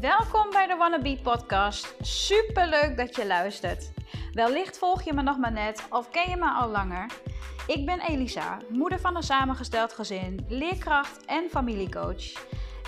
Welkom 0.00 0.50
bij 0.50 0.66
de 0.66 0.76
Wannabe 0.76 1.18
Podcast. 1.22 1.94
Super 2.00 2.68
leuk 2.68 2.96
dat 2.96 3.16
je 3.16 3.26
luistert. 3.26 3.92
Wellicht 4.32 4.78
volg 4.78 5.02
je 5.02 5.12
me 5.12 5.22
nog 5.22 5.38
maar 5.38 5.52
net 5.52 5.86
of 5.90 6.10
ken 6.10 6.30
je 6.30 6.36
me 6.36 6.50
al 6.50 6.70
langer. 6.70 7.10
Ik 7.66 7.86
ben 7.86 8.00
Elisa, 8.00 8.58
moeder 8.68 9.00
van 9.00 9.16
een 9.16 9.22
samengesteld 9.22 9.92
gezin, 9.92 10.44
leerkracht 10.48 11.24
en 11.24 11.48
familiecoach. 11.50 12.32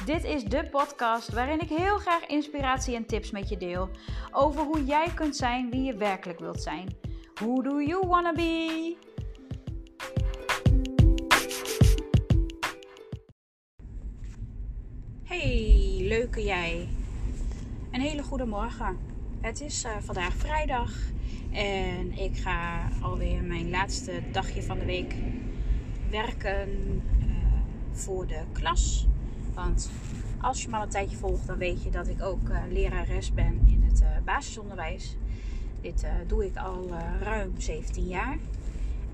Dit 0.05 0.25
is 0.25 0.45
de 0.45 0.69
podcast 0.71 1.33
waarin 1.33 1.61
ik 1.61 1.69
heel 1.69 1.99
graag 1.99 2.27
inspiratie 2.27 2.95
en 2.97 3.07
tips 3.07 3.31
met 3.31 3.49
je 3.49 3.57
deel 3.57 3.91
over 4.31 4.63
hoe 4.63 4.85
jij 4.85 5.13
kunt 5.15 5.37
zijn 5.37 5.71
wie 5.71 5.83
je 5.83 5.95
werkelijk 5.95 6.39
wilt 6.39 6.63
zijn. 6.63 6.97
Who 7.35 7.63
do 7.63 7.81
you 7.81 8.07
wanna 8.07 8.33
be? 8.33 8.97
Hey, 15.25 15.97
leuke 15.99 16.43
jij. 16.43 16.89
Een 17.91 18.01
hele 18.01 18.23
goede 18.23 18.47
morgen. 18.47 18.99
Het 19.41 19.61
is 19.61 19.85
uh, 19.85 19.91
vandaag 20.01 20.35
vrijdag 20.35 20.93
en 21.53 22.19
ik 22.19 22.37
ga 22.37 22.89
alweer 23.01 23.43
mijn 23.43 23.71
laatste 23.71 24.23
dagje 24.33 24.63
van 24.63 24.79
de 24.79 24.85
week 24.85 25.15
werken 26.11 26.69
uh, 27.19 27.35
voor 27.93 28.27
de 28.27 28.41
klas. 28.53 29.07
Want 29.55 29.91
als 30.41 30.63
je 30.63 30.69
me 30.69 30.77
al 30.77 30.83
een 30.83 30.89
tijdje 30.89 31.17
volgt, 31.17 31.47
dan 31.47 31.59
weet 31.59 31.83
je 31.83 31.91
dat 31.91 32.09
ik 32.09 32.23
ook 32.23 32.49
uh, 32.49 32.59
lerares 32.71 33.33
ben 33.33 33.61
in 33.67 33.83
het 33.83 34.25
basisonderwijs. 34.25 35.17
Dit 35.81 36.07
doe 36.27 36.47
ik 36.47 36.57
al 36.57 36.91
ruim 37.21 37.53
17 37.57 38.07
jaar. 38.07 38.39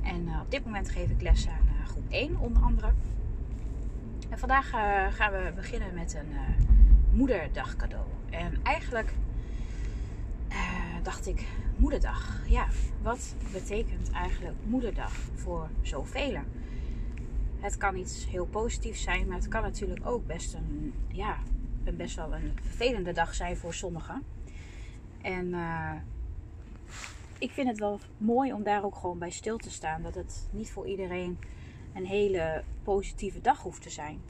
En 0.03 0.29
op 0.43 0.51
dit 0.51 0.65
moment 0.65 0.91
geef 0.91 1.11
ik 1.11 1.23
les 1.23 1.49
aan 1.49 1.87
groep 1.87 2.11
1 2.11 2.39
onder 2.39 2.63
andere. 2.63 2.91
En 4.31 4.39
vandaag 4.39 4.69
gaan 5.11 5.33
we 5.33 5.53
beginnen 5.55 5.95
met 5.95 6.15
een 6.15 6.29
moederdag 7.17 7.77
cadeau. 7.77 8.07
En 8.31 8.59
eigenlijk 8.63 9.13
dacht 11.03 11.27
ik, 11.27 11.47
moederdag. 11.77 12.49
Ja, 12.49 12.67
wat 13.03 13.35
betekent 13.53 14.11
eigenlijk 14.11 14.57
moederdag 14.65 15.13
voor 15.35 15.69
zoveel? 15.83 16.39
Het 17.59 17.77
kan 17.77 17.97
iets 17.97 18.27
heel 18.27 18.47
positiefs 18.47 19.03
zijn, 19.03 19.27
maar 19.27 19.37
het 19.37 19.49
kan 19.49 19.63
natuurlijk 19.63 20.07
ook 20.07 20.27
best 20.27 20.55
een, 20.55 20.95
ja, 21.09 21.39
een 21.85 21.97
best 21.97 22.17
wel 22.17 22.35
een 22.35 22.53
vervelende 22.63 23.13
dag 23.13 23.35
zijn 23.35 23.57
voor 23.57 23.75
sommigen. 23.75 24.23
En 25.23 25.47
uh, 25.47 25.93
ik 27.39 27.51
vind 27.51 27.69
het 27.69 27.79
wel 27.79 28.01
mooi 28.19 28.53
om 28.53 28.63
daar 28.63 28.85
ook 28.85 28.97
gewoon 28.97 29.19
bij 29.19 29.31
stil 29.31 29.57
te 29.57 29.71
staan. 29.71 30.03
Dat 30.03 30.15
het 30.15 30.49
niet 30.51 30.71
voor 30.71 30.87
iedereen 30.87 31.39
een 31.95 32.07
hele 32.07 32.63
positieve 32.83 33.41
dag 33.41 33.63
hoeft 33.63 33.83
te 33.83 33.91
zijn. 33.91 34.21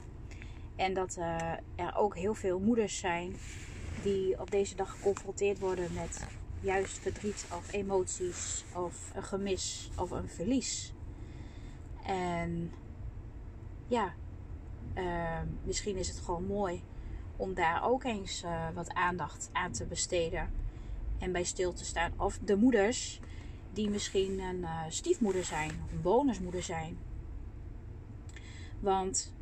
En 0.77 0.93
dat 0.93 1.17
uh, 1.17 1.51
er 1.75 1.95
ook 1.95 2.15
heel 2.15 2.33
veel 2.33 2.59
moeders 2.59 2.97
zijn 2.97 3.35
die 4.03 4.39
op 4.39 4.51
deze 4.51 4.75
dag 4.75 4.91
geconfronteerd 4.91 5.59
worden 5.59 5.93
met 5.93 6.27
juist 6.59 6.97
verdriet 6.97 7.45
of 7.51 7.71
emoties 7.71 8.63
of 8.73 9.11
een 9.15 9.23
gemis 9.23 9.89
of 9.95 10.11
een 10.11 10.29
verlies. 10.29 10.93
En 12.05 12.71
ja, 13.87 14.13
uh, 14.95 15.39
misschien 15.63 15.95
is 15.95 16.07
het 16.07 16.19
gewoon 16.19 16.45
mooi 16.45 16.83
om 17.35 17.53
daar 17.53 17.83
ook 17.83 18.03
eens 18.03 18.43
uh, 18.43 18.67
wat 18.73 18.93
aandacht 18.93 19.49
aan 19.53 19.71
te 19.71 19.85
besteden 19.85 20.49
en 21.17 21.31
bij 21.31 21.43
stil 21.43 21.73
te 21.73 21.85
staan. 21.85 22.11
Of 22.17 22.39
de 22.43 22.55
moeders 22.55 23.19
die 23.73 23.89
misschien 23.89 24.39
een 24.39 24.65
stiefmoeder 24.89 25.43
zijn 25.43 25.71
of 25.85 25.91
een 25.91 26.01
bonusmoeder 26.01 26.63
zijn. 26.63 26.97
Want 28.79 29.35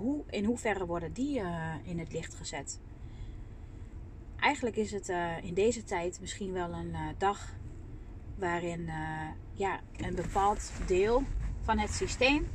hoe, 0.00 0.22
in 0.30 0.44
hoeverre 0.44 0.86
worden 0.86 1.12
die 1.12 1.40
in 1.84 1.98
het 1.98 2.12
licht 2.12 2.34
gezet? 2.34 2.78
eigenlijk 4.44 4.76
is 4.76 4.92
het 4.92 5.08
uh, 5.08 5.42
in 5.42 5.54
deze 5.54 5.84
tijd 5.84 6.20
misschien 6.20 6.52
wel 6.52 6.72
een 6.72 6.90
uh, 6.90 7.00
dag 7.18 7.52
waarin 8.36 8.88
ja, 9.52 9.80
een 9.96 10.14
bepaald 10.14 10.72
deel 10.86 11.22
van 11.62 11.78
het 11.78 11.90
systeem 11.90 12.46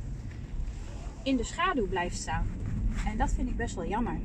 in 1.22 1.36
de 1.36 1.44
schaduw 1.44 1.88
blijft 1.88 2.16
staan. 2.16 2.46
En 3.06 3.16
dat 3.16 3.32
vind 3.32 3.48
ik 3.48 3.56
best 3.56 3.74
wel 3.74 3.86
jammer. 3.86 4.18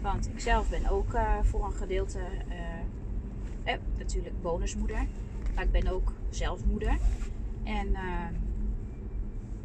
Want 0.00 0.28
ik 0.28 0.40
zelf 0.40 0.68
ben 0.68 0.88
ook 0.88 1.16
voor 1.42 1.64
een 1.64 1.72
gedeelte 1.72 2.20
eh, 3.64 3.74
natuurlijk 3.98 4.42
bonusmoeder. 4.42 5.06
Maar 5.54 5.64
ik 5.64 5.70
ben 5.70 5.86
ook 5.86 6.12
zelf 6.30 6.64
moeder. 6.64 6.98
En 7.64 7.96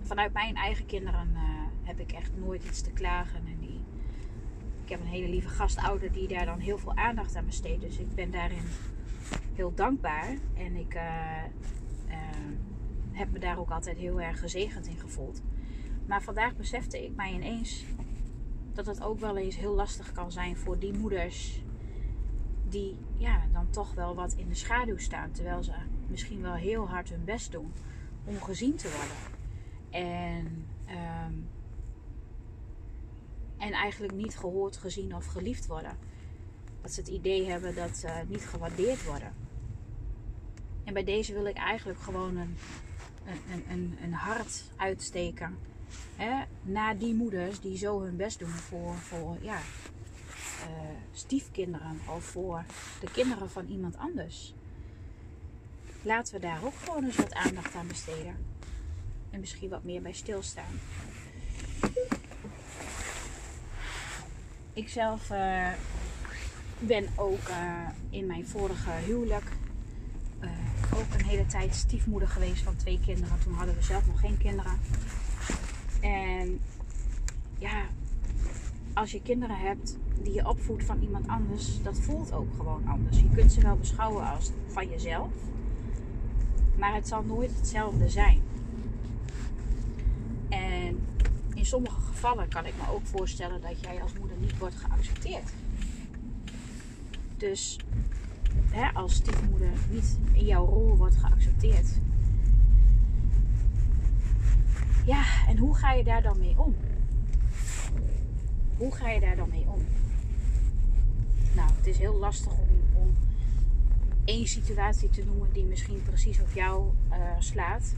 vanuit 0.01 0.33
mijn 0.33 0.55
eigen 0.55 0.85
kinderen 0.85 1.35
heb 1.87 1.99
ik 1.99 2.11
echt 2.11 2.31
nooit 2.37 2.63
iets 2.63 2.81
te 2.81 2.91
klagen. 2.91 3.39
En 3.47 3.57
die 3.59 3.79
ik 4.83 4.93
heb 4.93 5.01
een 5.01 5.07
hele 5.07 5.29
lieve 5.29 5.49
gastouder 5.49 6.11
die 6.11 6.27
daar 6.27 6.45
dan 6.45 6.59
heel 6.59 6.77
veel 6.77 6.95
aandacht 6.95 7.35
aan 7.35 7.45
besteedt. 7.45 7.81
Dus 7.81 7.97
ik 7.97 8.15
ben 8.15 8.31
daarin 8.31 8.63
heel 9.53 9.73
dankbaar. 9.73 10.37
En 10.53 10.75
ik 10.75 10.93
uh, 10.95 11.01
uh, 12.07 12.15
heb 13.11 13.31
me 13.31 13.39
daar 13.39 13.59
ook 13.59 13.69
altijd 13.69 13.97
heel 13.97 14.21
erg 14.21 14.39
gezegend 14.39 14.87
in 14.87 14.99
gevoeld. 14.99 15.41
Maar 16.05 16.21
vandaag 16.21 16.55
besefte 16.55 17.03
ik 17.03 17.15
mij 17.15 17.33
ineens 17.33 17.85
dat 18.73 18.85
het 18.85 19.03
ook 19.03 19.19
wel 19.19 19.37
eens 19.37 19.57
heel 19.57 19.73
lastig 19.73 20.11
kan 20.11 20.31
zijn 20.31 20.57
voor 20.57 20.79
die 20.79 20.93
moeders 20.93 21.63
die 22.69 22.97
ja, 23.13 23.41
dan 23.53 23.69
toch 23.69 23.93
wel 23.93 24.15
wat 24.15 24.33
in 24.33 24.47
de 24.47 24.55
schaduw 24.55 24.97
staan. 24.97 25.31
Terwijl 25.31 25.63
ze 25.63 25.73
misschien 26.07 26.41
wel 26.41 26.53
heel 26.53 26.87
hard 26.87 27.09
hun 27.09 27.23
best 27.23 27.51
doen 27.51 27.71
om 28.25 28.41
gezien 28.41 28.75
te 28.75 28.89
worden. 28.89 29.35
En 29.89 30.65
um, 31.27 31.47
en 33.57 33.71
eigenlijk 33.71 34.13
niet 34.13 34.37
gehoord, 34.37 34.77
gezien 34.77 35.15
of 35.15 35.25
geliefd 35.25 35.67
worden. 35.67 35.97
Dat 36.81 36.91
ze 36.91 36.99
het 36.99 37.09
idee 37.09 37.49
hebben 37.49 37.75
dat 37.75 37.97
ze 37.97 38.23
niet 38.27 38.45
gewaardeerd 38.45 39.03
worden. 39.03 39.33
En 40.83 40.93
bij 40.93 41.03
deze 41.03 41.33
wil 41.33 41.45
ik 41.45 41.57
eigenlijk 41.57 41.99
gewoon 41.99 42.37
een, 42.37 42.57
een, 43.25 43.63
een, 43.69 43.97
een 44.03 44.13
hart 44.13 44.63
uitsteken. 44.75 45.57
Hè, 46.15 46.43
naar 46.61 46.97
die 46.97 47.13
moeders 47.13 47.59
die 47.59 47.77
zo 47.77 48.01
hun 48.01 48.15
best 48.15 48.39
doen 48.39 48.49
voor, 48.49 48.95
voor 48.95 49.37
ja, 49.41 49.57
uh, 49.57 50.89
stiefkinderen 51.11 51.99
of 52.15 52.23
voor 52.23 52.65
de 52.99 53.11
kinderen 53.11 53.49
van 53.49 53.67
iemand 53.67 53.97
anders. 53.97 54.53
Laten 56.01 56.33
we 56.33 56.39
daar 56.39 56.63
ook 56.63 56.75
gewoon 56.75 57.03
eens 57.03 57.15
wat 57.15 57.33
aandacht 57.33 57.75
aan 57.75 57.87
besteden. 57.87 58.35
En 59.29 59.39
misschien 59.39 59.69
wat 59.69 59.83
meer 59.83 60.01
bij 60.01 60.13
stilstaan. 60.13 60.79
Ik 64.77 64.89
zelf 64.89 65.29
uh, 65.31 65.69
ben 66.79 67.07
ook 67.15 67.49
uh, 67.49 67.89
in 68.09 68.25
mijn 68.25 68.47
vorige 68.47 68.89
huwelijk 69.05 69.51
uh, 70.41 70.49
ook 70.93 71.13
een 71.13 71.25
hele 71.25 71.45
tijd 71.45 71.75
stiefmoeder 71.75 72.27
geweest 72.27 72.63
van 72.63 72.75
twee 72.75 72.99
kinderen. 73.05 73.39
Toen 73.43 73.53
hadden 73.53 73.75
we 73.75 73.81
zelf 73.81 74.07
nog 74.07 74.19
geen 74.19 74.37
kinderen. 74.37 74.71
En 76.01 76.59
ja, 77.57 77.85
als 78.93 79.11
je 79.11 79.21
kinderen 79.21 79.57
hebt 79.57 79.97
die 80.21 80.33
je 80.33 80.47
opvoedt 80.47 80.83
van 80.83 81.01
iemand 81.01 81.27
anders, 81.27 81.83
dat 81.83 81.99
voelt 81.99 82.33
ook 82.33 82.55
gewoon 82.57 82.87
anders. 82.87 83.19
Je 83.19 83.29
kunt 83.35 83.51
ze 83.51 83.61
wel 83.61 83.77
beschouwen 83.77 84.31
als 84.31 84.51
van 84.67 84.89
jezelf, 84.89 85.31
maar 86.75 86.93
het 86.93 87.07
zal 87.07 87.23
nooit 87.23 87.55
hetzelfde 87.55 88.09
zijn. 88.09 88.41
En 90.49 90.99
in 91.53 91.56
sommige 91.67 92.01
gevallen 92.01 92.47
kan 92.49 92.65
ik 92.65 92.73
me 92.77 92.93
ook 92.93 93.05
voorstellen 93.05 93.61
dat 93.61 93.79
jij 93.81 94.01
als 94.01 94.13
moeder 94.19 94.37
niet 94.37 94.57
wordt 94.57 94.75
geaccepteerd. 94.75 95.51
Dus 97.37 97.77
hè, 98.71 98.93
als 98.93 99.13
stiefmoeder 99.13 99.71
niet 99.89 100.17
in 100.31 100.45
jouw 100.45 100.65
rol 100.65 100.97
wordt 100.97 101.15
geaccepteerd. 101.15 101.87
Ja, 105.05 105.23
en 105.47 105.57
hoe 105.57 105.75
ga 105.75 105.91
je 105.91 106.03
daar 106.03 106.21
dan 106.21 106.39
mee 106.39 106.53
om? 106.57 106.75
Hoe 108.77 108.95
ga 108.95 109.09
je 109.09 109.19
daar 109.19 109.35
dan 109.35 109.49
mee 109.49 109.65
om? 109.67 109.85
Nou, 111.55 111.69
het 111.75 111.87
is 111.87 111.97
heel 111.97 112.17
lastig 112.17 112.51
om, 112.51 112.67
om 112.93 113.15
één 114.25 114.47
situatie 114.47 115.09
te 115.09 115.23
noemen 115.25 115.53
die 115.53 115.63
misschien 115.63 116.03
precies 116.03 116.39
op 116.39 116.51
jou 116.53 116.91
uh, 117.09 117.15
slaat. 117.39 117.93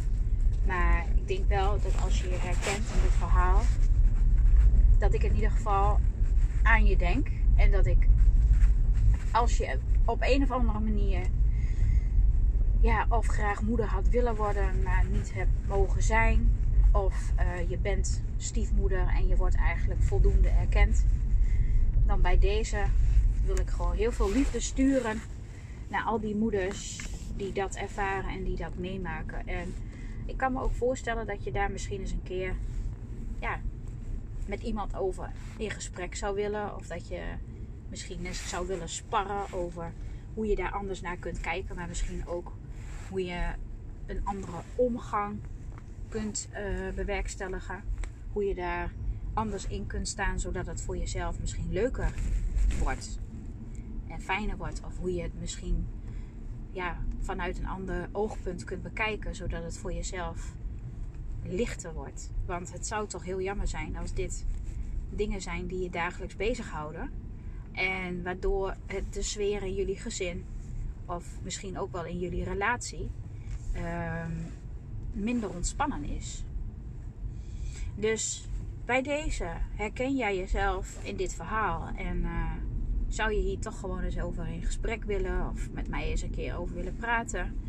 Maar 0.65 1.06
ik 1.15 1.27
denk 1.27 1.47
wel 1.47 1.81
dat 1.81 2.01
als 2.03 2.21
je 2.21 2.29
je 2.29 2.38
herkent 2.38 2.88
in 2.94 3.01
dit 3.01 3.11
verhaal, 3.17 3.61
dat 4.97 5.13
ik 5.13 5.23
in 5.23 5.35
ieder 5.35 5.51
geval 5.51 6.00
aan 6.63 6.85
je 6.85 6.97
denk. 6.97 7.27
En 7.56 7.71
dat 7.71 7.85
ik, 7.85 8.07
als 9.31 9.57
je 9.57 9.79
op 10.06 10.21
een 10.21 10.44
of 10.44 10.51
andere 10.51 10.79
manier, 10.79 11.21
ja, 12.79 13.06
of 13.09 13.25
graag 13.25 13.61
moeder 13.61 13.85
had 13.85 14.09
willen 14.09 14.35
worden, 14.35 14.83
maar 14.83 15.06
niet 15.11 15.33
hebt 15.33 15.67
mogen 15.67 16.03
zijn. 16.03 16.51
Of 16.91 17.31
uh, 17.39 17.69
je 17.69 17.77
bent 17.77 18.21
stiefmoeder 18.38 19.07
en 19.07 19.27
je 19.27 19.35
wordt 19.35 19.55
eigenlijk 19.55 20.03
voldoende 20.03 20.50
erkend. 20.50 21.05
Dan 22.05 22.21
bij 22.21 22.39
deze 22.39 22.83
wil 23.45 23.59
ik 23.59 23.69
gewoon 23.69 23.95
heel 23.95 24.12
veel 24.12 24.31
liefde 24.31 24.59
sturen 24.59 25.21
naar 25.88 26.03
al 26.03 26.19
die 26.19 26.35
moeders 26.35 27.07
die 27.35 27.53
dat 27.53 27.75
ervaren 27.75 28.29
en 28.29 28.44
die 28.44 28.55
dat 28.55 28.77
meemaken. 28.77 29.47
En 29.47 29.73
ik 30.29 30.37
kan 30.37 30.53
me 30.53 30.61
ook 30.61 30.71
voorstellen 30.71 31.27
dat 31.27 31.43
je 31.43 31.51
daar 31.51 31.71
misschien 31.71 31.99
eens 31.99 32.11
een 32.11 32.23
keer 32.23 32.55
ja, 33.39 33.59
met 34.45 34.61
iemand 34.61 34.95
over 34.95 35.31
in 35.57 35.71
gesprek 35.71 36.15
zou 36.15 36.35
willen. 36.35 36.75
Of 36.75 36.87
dat 36.87 37.07
je 37.07 37.21
misschien 37.89 38.25
eens 38.25 38.49
zou 38.49 38.67
willen 38.67 38.89
sparren 38.89 39.53
over 39.53 39.91
hoe 40.33 40.47
je 40.47 40.55
daar 40.55 40.71
anders 40.71 41.01
naar 41.01 41.17
kunt 41.17 41.41
kijken. 41.41 41.75
Maar 41.75 41.87
misschien 41.87 42.27
ook 42.27 42.51
hoe 43.09 43.25
je 43.25 43.47
een 44.05 44.21
andere 44.23 44.61
omgang 44.75 45.39
kunt 46.09 46.49
uh, 46.51 46.93
bewerkstelligen. 46.95 47.83
Hoe 48.31 48.43
je 48.43 48.55
daar 48.55 48.91
anders 49.33 49.67
in 49.67 49.87
kunt 49.87 50.07
staan, 50.07 50.39
zodat 50.39 50.65
het 50.65 50.81
voor 50.81 50.97
jezelf 50.97 51.39
misschien 51.39 51.71
leuker 51.71 52.13
wordt. 52.79 53.19
En 54.07 54.21
fijner 54.21 54.57
wordt. 54.57 54.81
Of 54.85 54.97
hoe 54.97 55.13
je 55.13 55.21
het 55.21 55.39
misschien 55.39 55.87
ja, 56.71 56.98
vanuit 57.19 57.57
een 57.57 57.68
ander 57.68 58.10
oogpunt 58.12 58.63
kunt 58.63 58.83
bekijken, 58.83 59.36
zodat 59.36 59.63
het 59.63 59.77
voor 59.77 59.94
jezelf 59.94 60.54
lichter 61.44 61.94
wordt. 61.94 62.31
Want 62.45 62.74
het 62.74 62.88
zou 62.88 63.07
toch 63.07 63.24
heel 63.24 63.42
jammer 63.42 63.68
zijn 63.68 63.98
als 63.98 64.13
dit 64.13 64.45
dingen 65.10 65.42
zijn 65.42 65.68
die 65.68 65.80
je 65.80 65.89
dagelijks 65.89 66.36
bezighouden. 66.36 67.12
En 67.71 68.24
waardoor 68.24 68.75
het 68.86 69.13
de 69.13 69.21
sfeer 69.21 69.63
in 69.63 69.74
jullie 69.74 69.98
gezin, 69.98 70.45
of 71.06 71.25
misschien 71.44 71.80
ook 71.80 71.92
wel 71.92 72.06
in 72.06 72.19
jullie 72.19 72.44
relatie, 72.44 73.10
ehm, 73.74 74.31
minder 75.12 75.50
ontspannen 75.50 76.04
is. 76.04 76.44
Dus 77.95 78.48
bij 78.86 79.01
deze 79.01 79.48
herken 79.75 80.15
jij 80.15 80.38
jezelf 80.38 81.04
in 81.04 81.15
dit 81.15 81.33
verhaal 81.33 81.88
en 81.95 82.18
uh, 82.18 82.51
zou 83.09 83.33
je 83.33 83.41
hier 83.41 83.59
toch 83.59 83.79
gewoon 83.79 84.01
eens 84.01 84.19
over 84.19 84.47
in 84.47 84.63
gesprek 84.65 85.03
willen 85.03 85.50
of 85.50 85.71
met 85.71 85.88
mij 85.88 86.03
eens 86.03 86.21
een 86.21 86.35
keer 86.35 86.57
over 86.57 86.75
willen 86.75 86.95
praten. 86.95 87.59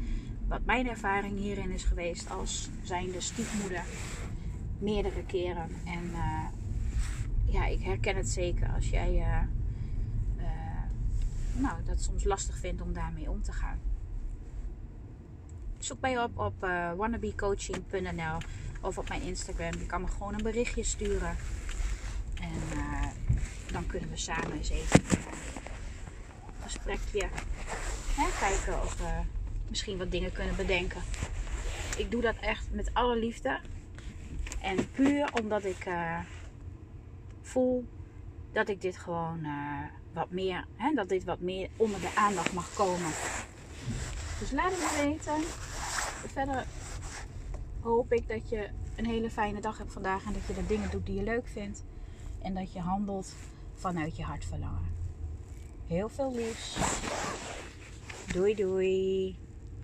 Wat 0.48 0.64
mijn 0.64 0.88
ervaring 0.88 1.38
hierin 1.38 1.70
is 1.70 1.84
geweest 1.84 2.30
als 2.30 2.70
zijnde 2.82 3.20
stiefmoeder 3.20 3.84
meerdere 4.78 5.24
keren. 5.26 5.68
En 5.84 6.04
uh, 6.04 6.44
ja, 7.44 7.66
ik 7.66 7.82
herken 7.82 8.16
het 8.16 8.28
zeker 8.28 8.72
als 8.74 8.90
jij 8.90 9.14
uh, 9.14 9.38
nou, 11.60 11.84
dat 11.84 12.02
soms 12.02 12.24
lastig 12.24 12.58
vindt 12.58 12.82
om 12.82 12.92
daarmee 12.92 13.30
om 13.30 13.42
te 13.42 13.52
gaan. 13.52 13.78
Zoek 15.78 16.00
mij 16.00 16.22
op 16.22 16.38
op 16.38 16.54
wannabecoaching.nl 16.96 18.38
of 18.80 18.98
op 18.98 19.08
mijn 19.08 19.22
Instagram. 19.22 19.72
Je 19.78 19.86
kan 19.86 20.00
me 20.00 20.08
gewoon 20.08 20.34
een 20.34 20.42
berichtje 20.42 20.82
sturen. 20.82 21.36
En 22.40 22.79
dan 23.72 23.86
kunnen 23.86 24.10
we 24.10 24.16
samen 24.16 24.52
eens 24.52 24.70
even 24.70 25.00
een 25.00 26.62
gesprekje 26.62 27.28
hè, 28.14 28.26
kijken 28.38 28.82
of 28.82 28.96
we 28.96 29.20
misschien 29.68 29.98
wat 29.98 30.10
dingen 30.10 30.32
kunnen 30.32 30.56
bedenken. 30.56 31.02
Ik 31.96 32.10
doe 32.10 32.20
dat 32.20 32.36
echt 32.40 32.66
met 32.70 32.90
alle 32.92 33.16
liefde. 33.16 33.60
En 34.60 34.90
puur 34.90 35.32
omdat 35.42 35.64
ik 35.64 35.86
uh, 35.86 36.18
voel 37.42 37.84
dat 38.52 38.68
ik 38.68 38.80
dit 38.80 38.96
gewoon 38.96 39.38
uh, 39.44 39.82
wat 40.12 40.30
meer, 40.30 40.66
hè, 40.76 40.94
dat 40.94 41.08
dit 41.08 41.24
wat 41.24 41.40
meer 41.40 41.68
onder 41.76 42.00
de 42.00 42.10
aandacht 42.14 42.52
mag 42.52 42.74
komen. 42.74 43.10
Dus 44.38 44.50
laat 44.50 44.72
het 44.72 44.80
me 44.80 45.08
weten. 45.08 45.42
Verder 46.32 46.66
hoop 47.80 48.12
ik 48.12 48.28
dat 48.28 48.48
je 48.48 48.68
een 48.96 49.06
hele 49.06 49.30
fijne 49.30 49.60
dag 49.60 49.78
hebt 49.78 49.92
vandaag 49.92 50.24
en 50.24 50.32
dat 50.32 50.46
je 50.46 50.54
de 50.54 50.66
dingen 50.66 50.90
doet 50.90 51.06
die 51.06 51.14
je 51.14 51.22
leuk 51.22 51.48
vindt. 51.48 51.84
En 52.42 52.54
dat 52.54 52.72
je 52.72 52.80
handelt 52.80 53.34
vanuit 53.80 54.16
je 54.16 54.22
hartverlangen. 54.22 54.88
Heel 55.86 56.08
veel 56.08 56.34
liefs. 56.34 56.76
Doei 58.32 58.54
doei. 58.54 59.38